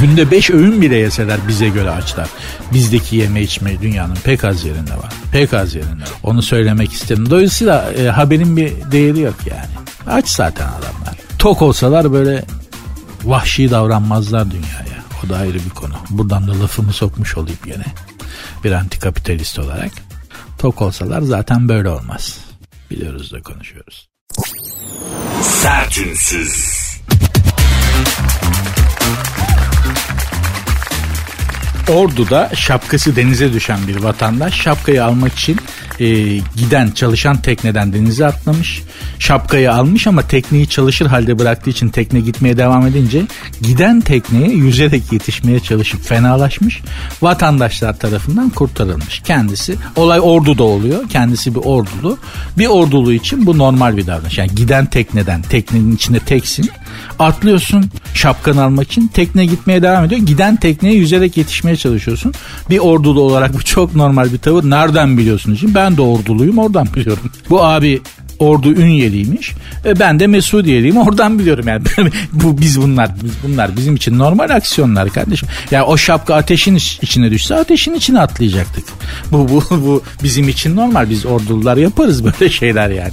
[0.00, 2.28] Günde 5 öğün bile yeseler bize göre açlar.
[2.72, 5.12] Bizdeki yeme içme dünyanın pek az yerinde var.
[5.32, 6.04] Pek az yerinde.
[6.22, 7.30] Onu söylemek istedim.
[7.30, 10.16] Dolayısıyla e, haberin bir değeri yok yani.
[10.16, 11.14] Aç zaten adamlar.
[11.38, 12.44] Tok olsalar böyle
[13.24, 15.04] vahşi davranmazlar dünyaya.
[15.24, 15.94] O da ayrı bir konu.
[16.10, 17.84] Buradan da lafımı sokmuş olayım gene.
[18.64, 19.92] Bir antikapitalist olarak.
[20.58, 22.38] Tok olsalar zaten böyle olmaz.
[22.94, 24.08] Biliyoruz da konuşuyoruz.
[25.42, 26.74] Sertünsüz.
[31.88, 35.60] Ordu'da şapkası denize düşen bir vatandaş şapkayı almak için
[36.00, 36.06] e,
[36.56, 38.82] giden çalışan tekneden denize atlamış.
[39.18, 43.22] Şapkayı almış ama tekneyi çalışır halde bıraktığı için tekne gitmeye devam edince
[43.62, 46.80] giden tekneye yüzerek yetişmeye çalışıp fenalaşmış.
[47.22, 49.22] Vatandaşlar tarafından kurtarılmış.
[49.24, 51.08] Kendisi olay orduda oluyor.
[51.08, 52.18] Kendisi bir ordulu.
[52.58, 54.38] Bir ordulu için bu normal bir davranış.
[54.38, 56.70] Yani giden tekneden teknenin içinde teksin.
[57.18, 60.20] Atlıyorsun şapkanı almak için tekne gitmeye devam ediyor.
[60.20, 62.32] Giden tekneye yüzerek yetişmeye çalışıyorsun.
[62.70, 64.70] Bir ordulu olarak bu çok normal bir tavır.
[64.70, 65.60] Nereden biliyorsunuz?
[65.60, 67.30] Şimdi ben de orduluyum oradan biliyorum.
[67.50, 68.00] Bu abi
[68.38, 69.52] Ordu Ünyeliymiş.
[69.84, 70.96] E ben de Mesudiyeliyim.
[70.96, 71.82] Oradan biliyorum yani.
[72.32, 75.48] bu biz bunlar biz bunlar bizim için normal aksiyonlar kardeşim.
[75.48, 78.84] Ya yani o şapka ateşin içine düşse ateşin içine atlayacaktık.
[79.32, 81.10] Bu bu bu bizim için normal.
[81.10, 83.12] Biz ordulular yaparız böyle şeyler yani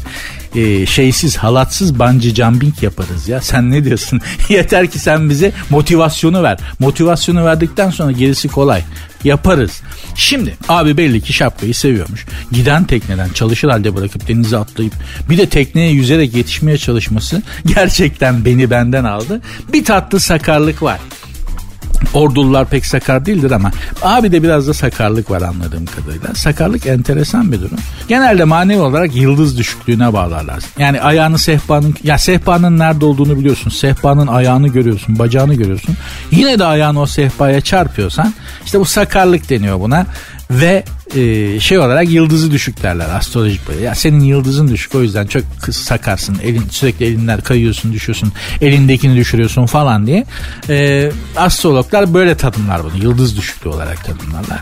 [0.55, 3.41] e, şeysiz halatsız bungee jumping yaparız ya.
[3.41, 4.21] Sen ne diyorsun?
[4.49, 6.57] Yeter ki sen bize motivasyonu ver.
[6.79, 8.83] Motivasyonu verdikten sonra gerisi kolay.
[9.23, 9.81] Yaparız.
[10.15, 12.25] Şimdi abi belli ki şapkayı seviyormuş.
[12.51, 14.93] Giden tekneden çalışır halde bırakıp denize atlayıp
[15.29, 19.41] bir de tekneye yüzerek yetişmeye çalışması gerçekten beni benden aldı.
[19.73, 20.99] Bir tatlı sakarlık var.
[22.13, 26.35] Ordulular pek sakar değildir ama abi de biraz da sakarlık var anladığım kadarıyla.
[26.35, 27.77] Sakarlık enteresan bir durum.
[28.07, 30.63] Genelde manevi olarak yıldız düşüklüğüne bağlarlar.
[30.77, 33.69] Yani ayağını sehpanın ya sehpanın nerede olduğunu biliyorsun.
[33.69, 35.95] Sehpanın ayağını görüyorsun, bacağını görüyorsun.
[36.31, 38.33] Yine de ayağını o sehpaya çarpıyorsan
[38.65, 40.05] işte bu sakarlık deniyor buna
[40.51, 40.83] ve
[41.15, 43.81] e, şey olarak yıldızı düşük derler astrolojik böyle.
[43.81, 46.37] Ya senin yıldızın düşük o yüzden çok sakarsın.
[46.43, 48.33] Elin sürekli elinler kayıyorsun, düşüyorsun.
[48.61, 50.25] Elindekini düşürüyorsun falan diye.
[50.69, 53.03] E, astrologlar böyle tanımlar bunu.
[53.03, 54.59] Yıldız düşüklüğü olarak tanımlarlar.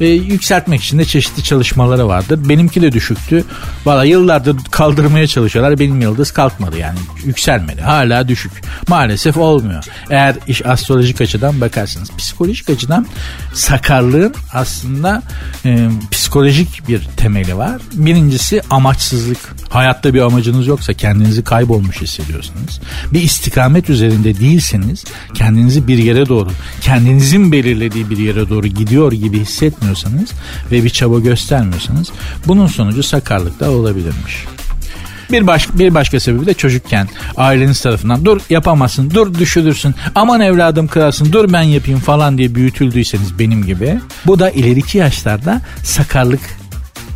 [0.00, 2.48] E, yükseltmek için de çeşitli çalışmaları vardır.
[2.48, 3.44] Benimki de düşüktü.
[3.84, 5.78] Valla yıllardır kaldırmaya çalışıyorlar.
[5.78, 6.98] Benim yıldız kalkmadı yani.
[7.24, 7.80] Yükselmedi.
[7.80, 8.52] Hala düşük.
[8.88, 9.84] Maalesef olmuyor.
[10.10, 12.10] Eğer iş astrolojik açıdan bakarsanız.
[12.16, 13.06] Psikolojik açıdan
[13.54, 15.22] sakarlığın aslında
[15.64, 17.82] e, psikolojik bir temeli var.
[17.92, 19.38] Birincisi amaçsızlık.
[19.68, 22.80] Hayatta bir amacınız yoksa kendinizi kaybolmuş hissediyorsunuz.
[23.12, 26.50] Bir istikamet üzerinde değilseniz kendinizi bir yere doğru,
[26.80, 30.30] kendinizin belirlediği bir yere doğru gidiyor gibi hissetmiyorsanız
[30.70, 32.10] ve bir çaba göstermiyorsanız
[32.46, 34.44] bunun sonucu sakarlıkta olabilirmiş.
[35.32, 40.86] Bir, baş, bir başka sebebi de çocukken aileniz tarafından dur yapamazsın, dur düşürürsün, aman evladım
[40.86, 43.98] kırarsın, dur ben yapayım falan diye büyütüldüyseniz benim gibi.
[44.26, 46.40] Bu da ileriki yaşlarda sakarlık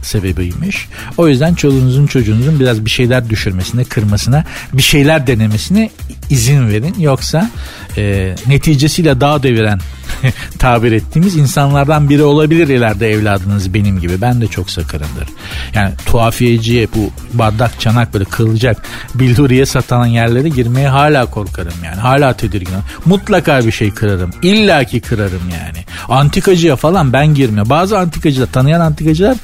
[0.07, 0.89] sebebiymiş.
[1.17, 5.91] O yüzden çoluğunuzun çocuğunuzun biraz bir şeyler düşürmesine, kırmasına, bir şeyler denemesine
[6.31, 6.95] izin verin.
[6.99, 7.51] Yoksa
[7.97, 9.81] e, neticesiyle dağ deviren
[10.59, 14.21] tabir ettiğimiz insanlardan biri olabilir ileride evladınız benim gibi.
[14.21, 15.29] Ben de çok sakarımdır.
[15.75, 18.83] Yani tuhafiyeciye bu bardak çanak böyle kırılacak
[19.15, 21.97] bilduriye satan yerlere girmeye hala korkarım yani.
[21.97, 22.81] Hala tedirginim.
[23.05, 24.31] Mutlaka bir şey kırarım.
[24.43, 25.85] İlla ki kırarım yani.
[26.09, 27.71] Antikacıya falan ben girmiyorum.
[27.71, 29.37] Bazı antikacılar tanıyan antikacılar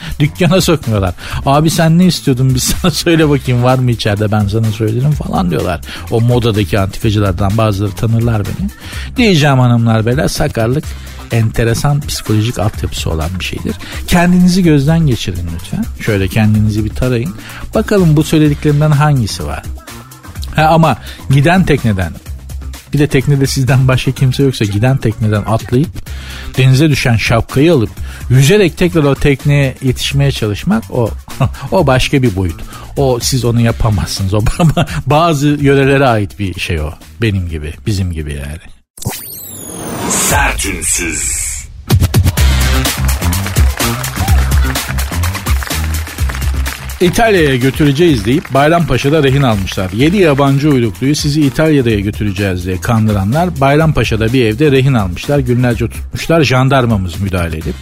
[0.52, 1.14] dükkana sokmuyorlar.
[1.46, 5.50] Abi sen ne istiyordun biz sana söyle bakayım var mı içeride ben sana söylerim falan
[5.50, 5.80] diyorlar.
[6.10, 8.68] O modadaki antikacılardan bazıları tanırlar beni.
[9.16, 10.84] Diyeceğim hanımlar beyler sakarlık
[11.32, 13.76] enteresan psikolojik altyapısı olan bir şeydir.
[14.06, 15.84] Kendinizi gözden geçirin lütfen.
[16.00, 17.34] Şöyle kendinizi bir tarayın.
[17.74, 19.62] Bakalım bu söylediklerimden hangisi var?
[20.56, 20.96] Ha, ama
[21.30, 22.12] giden tekneden
[22.92, 26.10] bir de teknede sizden başka kimse yoksa giden tekneden atlayıp
[26.58, 27.90] denize düşen şapkayı alıp
[28.30, 31.10] yüzerek tekrar o tekneye yetişmeye çalışmak o
[31.70, 32.60] o başka bir boyut.
[32.96, 34.34] O siz onu yapamazsınız.
[34.34, 34.40] O
[35.06, 36.90] bazı yörelere ait bir şey o.
[37.22, 38.60] Benim gibi, bizim gibi yani.
[40.10, 41.51] Sertünsüz.
[47.02, 49.90] İtalya'ya götüreceğiz deyip Bayrampaşa'da rehin almışlar.
[49.92, 55.38] 7 yabancı uyrukluyu sizi İtalya'ya götüreceğiz diye kandıranlar Bayrampaşa'da bir evde rehin almışlar.
[55.38, 57.74] Günlerce tutmuşlar jandarmamız müdahale edip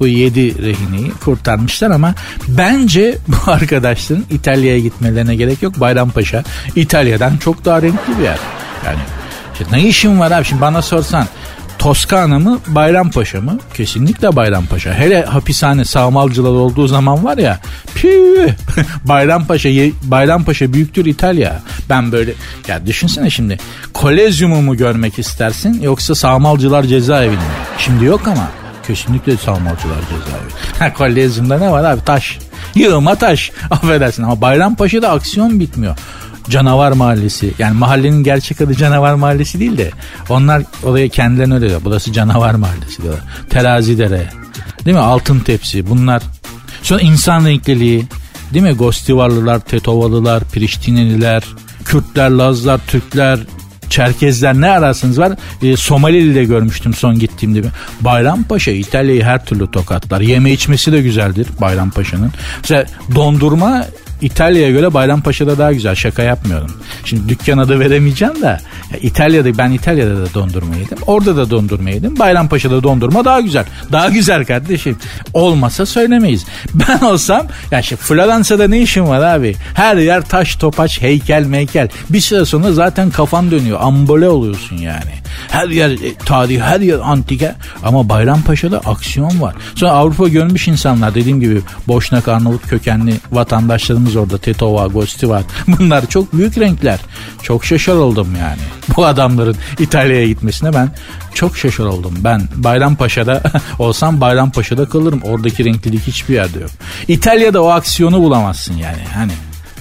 [0.00, 2.14] bu 7 rehineyi kurtarmışlar ama
[2.48, 5.80] bence bu arkadaşların İtalya'ya gitmelerine gerek yok.
[5.80, 6.44] Bayrampaşa
[6.76, 8.38] İtalya'dan çok daha renkli bir yer.
[8.86, 9.00] Yani
[9.52, 11.26] işte ne işin var abi şimdi bana sorsan
[11.82, 13.58] Toskana mı Bayrampaşa mı?
[13.74, 14.94] Kesinlikle Bayrampaşa.
[14.94, 17.60] Hele hapishane sağmalcılar olduğu zaman var ya
[17.94, 18.48] püh
[19.04, 19.68] Bayrampaşa
[20.02, 21.62] Bayrampaşa büyüktür İtalya.
[21.88, 22.32] Ben böyle
[22.68, 23.58] ya düşünsene şimdi
[23.94, 27.42] kolezyumu mu görmek istersin yoksa sağmalcılar cezaevini mi?
[27.78, 28.48] Şimdi yok ama
[28.86, 30.94] kesinlikle sağmalcılar cezaevi.
[30.98, 32.38] Kolezyumda ne var abi taş.
[32.74, 33.50] Yığma taş.
[33.70, 35.96] Affedersin ama Bayrampaşa'da aksiyon bitmiyor.
[36.50, 37.52] Canavar Mahallesi.
[37.58, 39.90] Yani mahallenin gerçek adı Canavar Mahallesi değil de
[40.28, 41.80] onlar oraya kendilerine öyle diyor.
[41.84, 43.24] Burası Canavar Mahallesi diyorlar.
[43.50, 44.26] Terazidere.
[44.84, 45.02] Değil mi?
[45.02, 45.90] Altın tepsi.
[45.90, 46.22] Bunlar.
[46.82, 48.06] Sonra insan renkliliği.
[48.54, 48.72] Değil mi?
[48.72, 51.44] Gostivarlılar, Tetovalılar, Priştineliler,
[51.84, 53.38] Kürtler, Lazlar, Türkler,
[53.90, 55.32] Çerkezler ne ararsınız var.
[55.62, 57.62] E, Somalili görmüştüm son gittiğimde.
[58.00, 60.20] Bayrampaşa İtalya'yı her türlü tokatlar.
[60.20, 62.32] Yeme içmesi de güzeldir Bayrampaşa'nın.
[62.62, 63.84] Mesela dondurma
[64.22, 66.70] İtalya'ya göre Bayrampaşa'da daha güzel şaka yapmıyorum.
[67.04, 68.46] Şimdi dükkan adı veremeyeceğim de
[68.92, 70.98] ya İtalya'da ben İtalya'da da dondurma yedim.
[71.06, 72.18] Orada da dondurma yedim.
[72.18, 73.64] Bayrampaşa'da dondurma daha güzel.
[73.92, 74.96] Daha güzel kardeşim.
[75.34, 76.46] Olmasa söylemeyiz.
[76.74, 79.56] Ben olsam ya şimdi Floransa'da ne işim var abi?
[79.74, 81.88] Her yer taş topaç heykel meykel.
[82.10, 83.78] Bir süre sonra zaten kafan dönüyor.
[83.82, 85.21] Ambole oluyorsun yani.
[85.48, 87.54] Her yer e, tarih, her yer antike.
[87.84, 89.54] Ama Bayrampaşa'da aksiyon var.
[89.74, 94.38] Sonra Avrupa görmüş insanlar dediğim gibi Boşnak Arnavut kökenli vatandaşlarımız orada.
[94.38, 95.42] Teto var, Gosti var.
[95.68, 97.00] Bunlar çok büyük renkler.
[97.42, 98.60] Çok şaşır oldum yani.
[98.96, 100.90] Bu adamların İtalya'ya gitmesine ben
[101.34, 102.14] çok şaşır oldum.
[102.24, 103.42] Ben Bayrampaşa'da
[103.78, 105.22] olsam Bayrampaşa'da kalırım.
[105.22, 106.70] Oradaki renklilik hiçbir yerde yok.
[107.08, 109.02] İtalya'da o aksiyonu bulamazsın yani.
[109.14, 109.32] Hani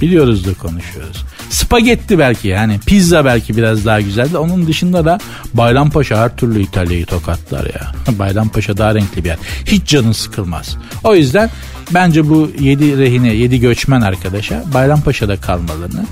[0.02, 1.26] biliyoruz da konuşuyoruz.
[1.52, 4.38] Spagetti belki yani pizza belki biraz daha güzeldi.
[4.38, 5.20] Onun dışında da
[5.54, 7.92] Bayrampaşa her türlü İtalya'yı tokatlar ya.
[8.20, 9.38] Bayrampaşa daha renkli bir yer.
[9.66, 10.78] Hiç canın sıkılmaz.
[11.04, 11.50] O yüzden
[11.92, 16.06] bence bu 7 rehine 7 göçmen arkadaşa Bayrampaşa'da kalmalarını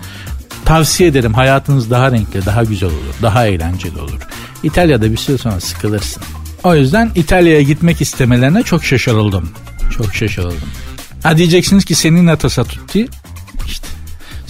[0.65, 1.34] tavsiye ederim.
[1.34, 4.19] Hayatınız daha renkli, daha güzel olur, daha eğlenceli olur.
[4.63, 6.23] İtalya'da bir süre sonra sıkılırsın.
[6.63, 9.49] O yüzden İtalya'ya gitmek istemelerine çok şaşırıldım.
[9.97, 10.69] Çok şaşırıldım.
[11.23, 13.08] Ha diyeceksiniz ki senin atasa tutti.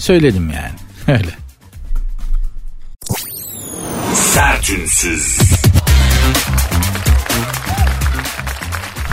[0.00, 0.72] Söyledim yani.
[1.18, 1.30] Öyle.
[4.14, 5.38] Sertünsüz.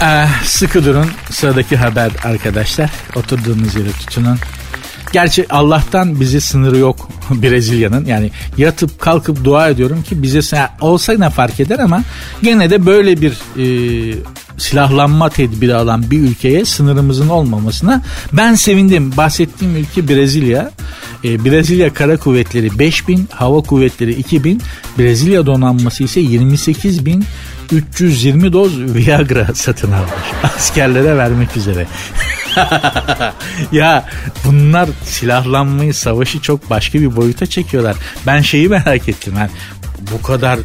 [0.01, 2.89] Ee, sıkı durun sıradaki haber arkadaşlar.
[3.15, 4.39] Oturduğunuz yere tutunun.
[5.11, 8.05] Gerçi Allah'tan bize sınırı yok Brezilya'nın.
[8.05, 10.39] Yani yatıp kalkıp dua ediyorum ki bize
[10.81, 12.03] olsa ne fark eder ama
[12.43, 13.65] gene de böyle bir e,
[14.57, 18.01] silahlanma tedbiri alan bir ülkeye sınırımızın olmamasına
[18.33, 19.17] ben sevindim.
[19.17, 20.71] Bahsettiğim ülke Brezilya.
[21.23, 24.61] E, Brezilya Kara Kuvvetleri 5000, Hava Kuvvetleri 2000,
[24.99, 27.25] Brezilya donanması ise 28 bin
[27.71, 30.11] 320 doz Viagra satın almış.
[30.57, 31.87] Askerlere vermek üzere.
[33.71, 34.05] ya
[34.45, 37.95] bunlar silahlanmayı, savaşı çok başka bir boyuta çekiyorlar.
[38.27, 39.33] Ben şeyi merak ettim.
[39.37, 39.49] Yani
[40.13, 40.59] bu kadar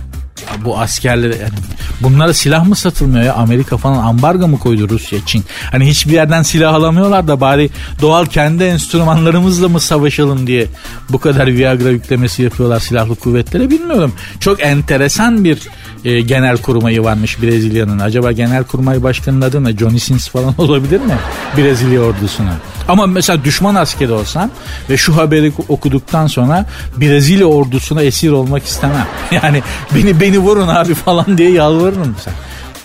[0.65, 1.55] bu askerlere yani
[2.01, 6.43] bunlara silah mı satılmıyor ya Amerika falan ambargo mı koydu Rusya için hani hiçbir yerden
[6.43, 10.67] silah alamıyorlar da bari doğal kendi enstrümanlarımızla mı savaşalım diye
[11.11, 15.59] bu kadar Viagra yüklemesi yapıyorlar silahlı kuvvetlere bilmiyorum çok enteresan bir
[16.05, 17.99] e, genel kurmayı varmış Brezilya'nın.
[17.99, 19.77] Acaba genel kurmay başkanının adı ne?
[19.77, 21.17] Johnny Sins falan olabilir mi?
[21.57, 22.53] Brezilya ordusuna.
[22.89, 24.51] Ama mesela düşman askeri olsam
[24.91, 26.67] ve şu haberi okuduktan sonra
[27.01, 29.07] Brezilya ordusuna esir olmak istemem.
[29.43, 29.63] Yani
[29.95, 32.35] beni beni vurun abi falan diye yalvarırım sen.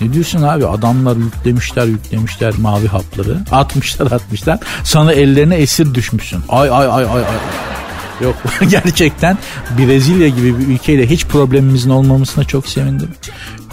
[0.02, 0.68] Ne diyorsun abi?
[0.68, 3.38] Adamlar yüklemişler yüklemişler mavi hapları.
[3.52, 4.60] Atmışlar atmışlar.
[4.84, 6.40] Sonra ellerine esir düşmüşsün.
[6.50, 7.77] Ay ay ay ay ay
[8.22, 8.36] Yok
[8.70, 9.38] gerçekten
[9.78, 13.10] Brezilya gibi bir ülkeyle hiç problemimizin olmamasına çok sevindim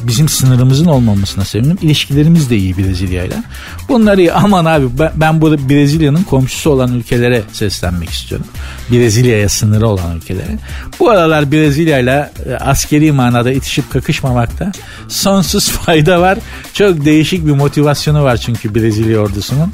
[0.06, 1.78] bizim sınırımızın olmamasına sevindim.
[1.82, 3.34] İlişkilerimiz de iyi Brezilya ile.
[3.88, 4.32] Bunları iyi.
[4.32, 8.46] aman abi ben, burada Brezilya'nın komşusu olan ülkelere seslenmek istiyorum.
[8.90, 10.58] Brezilya'ya sınırı olan ülkelere.
[11.00, 12.30] Bu aralar Brezilya ile
[12.60, 14.72] askeri manada itişip kakışmamakta
[15.08, 16.38] sonsuz fayda var.
[16.74, 19.72] Çok değişik bir motivasyonu var çünkü Brezilya ordusunun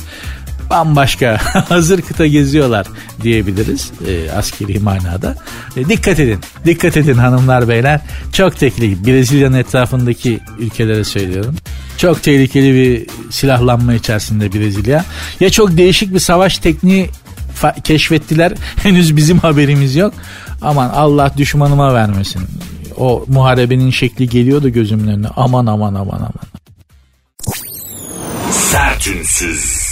[0.70, 2.86] bambaşka hazır kıta geziyorlar
[3.22, 5.36] diyebiliriz e, askeri manada.
[5.76, 6.40] E, dikkat edin.
[6.64, 8.00] Dikkat edin hanımlar beyler.
[8.32, 9.06] Çok tehlikeli.
[9.06, 11.56] Brezilya'nın etrafındaki ülkelere söylüyorum.
[11.96, 15.04] Çok tehlikeli bir silahlanma içerisinde Brezilya.
[15.40, 17.10] Ya çok değişik bir savaş tekniği
[17.84, 18.52] keşfettiler.
[18.82, 20.14] Henüz bizim haberimiz yok.
[20.62, 22.42] Aman Allah düşmanıma vermesin.
[22.96, 25.28] O muharebenin şekli geliyor da gözümün önüne.
[25.36, 26.50] Aman aman aman aman.
[28.50, 29.89] Sertünsüz.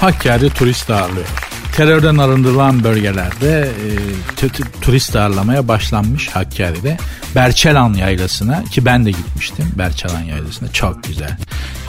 [0.00, 1.26] Hakkari turist ağırlıyor.
[1.72, 4.48] Terörden arındırılan bölgelerde e,
[4.80, 6.96] turist ağırlamaya başlanmış Hakkari'de.
[7.34, 11.36] Berçelan Yaylası'na ki ben de gitmiştim Berçelan Yaylası'na çok güzel.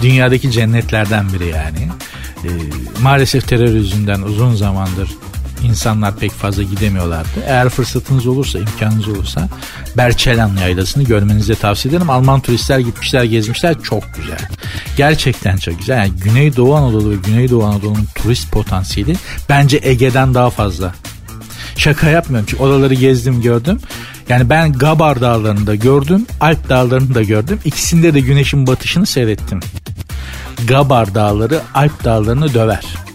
[0.02, 1.90] Dünyadaki cennetlerden biri yani.
[2.44, 2.50] E,
[3.02, 5.10] maalesef terör yüzünden uzun zamandır
[5.64, 7.30] insanlar pek fazla gidemiyorlardı.
[7.46, 9.50] Eğer fırsatınız olursa, imkanınız olursa
[9.98, 12.10] Berçelan yaylasını görmenizi tavsiye ederim.
[12.10, 13.76] Alman turistler gitmişler, gezmişler.
[13.84, 14.40] Çok güzel.
[14.98, 15.98] Gerçekten çok güzel.
[15.98, 19.16] Yani Güneydoğu Anadolu ve Güneydoğu Anadolu'nun turist potansiyeli
[19.50, 20.94] bence Ege'den daha fazla.
[21.78, 23.80] Şaka yapmıyorum çünkü oraları gezdim gördüm.
[24.30, 27.60] Yani ben Gabar dağlarını da gördüm, Alp dağlarını da gördüm.
[27.66, 29.60] İkisinde de güneşin batışını seyrettim.
[30.68, 33.07] Gabar dağları Alp dağlarını döver.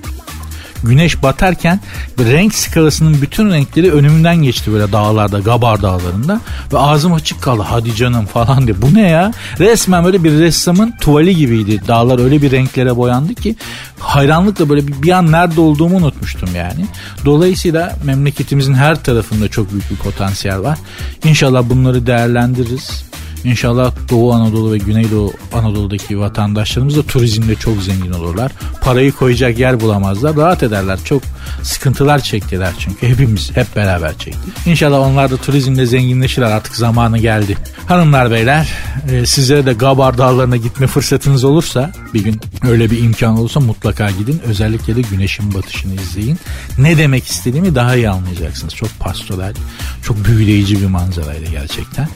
[0.82, 1.80] Güneş batarken
[2.18, 6.40] renk skalasının bütün renkleri önümden geçti böyle dağlarda, Gabar dağlarında.
[6.72, 8.82] Ve ağzım açık kaldı hadi canım falan diye.
[8.82, 9.32] Bu ne ya?
[9.58, 11.80] Resmen böyle bir ressamın tuvali gibiydi.
[11.88, 13.56] Dağlar öyle bir renklere boyandı ki
[13.98, 16.86] hayranlıkla böyle bir, an nerede olduğumu unutmuştum yani.
[17.24, 20.78] Dolayısıyla memleketimizin her tarafında çok büyük bir potansiyel var.
[21.24, 23.04] İnşallah bunları değerlendiririz.
[23.44, 28.52] İnşallah Doğu Anadolu ve Güneydoğu Anadolu'daki vatandaşlarımız da turizmde çok zengin olurlar.
[28.80, 30.36] Parayı koyacak yer bulamazlar.
[30.36, 30.98] Rahat ederler.
[31.04, 31.22] Çok
[31.62, 33.08] sıkıntılar çektiler çünkü.
[33.08, 34.66] Hepimiz hep beraber çektik.
[34.66, 36.50] İnşallah onlar da turizmde zenginleşirler.
[36.50, 37.56] Artık zamanı geldi.
[37.86, 38.68] Hanımlar beyler
[39.10, 44.10] e, sizlere de Gabar Dağları'na gitme fırsatınız olursa bir gün öyle bir imkan olursa mutlaka
[44.10, 44.40] gidin.
[44.46, 46.38] Özellikle de güneşin batışını izleyin.
[46.78, 48.74] Ne demek istediğimi daha iyi anlayacaksınız.
[48.74, 49.54] Çok pastoral,
[50.02, 52.08] çok büyüleyici bir manzaraydı gerçekten.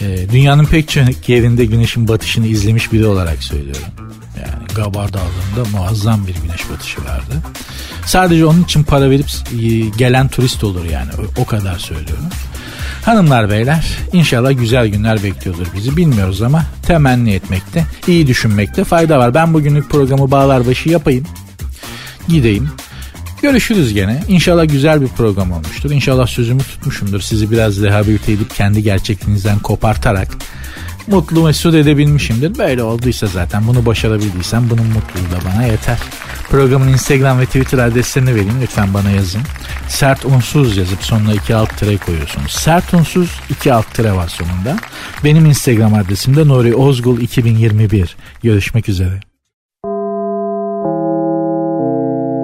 [0.00, 3.82] E, dünyanın pek çok yerinde güneşin batışını izlemiş biri olarak söylüyorum.
[4.36, 7.34] Yani Gabar Dağları'nda muazzam bir güneş batışı vardı.
[8.06, 9.58] Sadece onun için para verip e,
[9.98, 12.24] gelen turist olur yani o kadar söylüyorum.
[13.04, 19.34] Hanımlar beyler inşallah güzel günler bekliyordur bizi bilmiyoruz ama temenni etmekte, iyi düşünmekte fayda var.
[19.34, 21.26] Ben bugünlük programı bağlar başı yapayım.
[22.28, 22.70] Gideyim.
[23.42, 24.22] Görüşürüz gene.
[24.28, 25.90] İnşallah güzel bir program olmuştur.
[25.90, 27.20] İnşallah sözümü tutmuşumdur.
[27.20, 30.28] Sizi biraz rehabilite edip kendi gerçekliğinizden kopartarak
[31.06, 32.58] mutlu mesut edebilmişimdir.
[32.58, 35.98] Böyle olduysa zaten bunu başarabildiysem bunun mutluluğu da bana yeter.
[36.50, 39.42] Programın Instagram ve Twitter adreslerini vereyim lütfen bana yazın.
[39.88, 42.52] Sert unsuz yazıp sonuna iki alt tire koyuyorsunuz.
[42.52, 44.76] Sert unsuz iki alt tire var sonunda.
[45.24, 48.16] Benim Instagram adresim de Nuri Ozgul 2021.
[48.42, 49.29] Görüşmek üzere.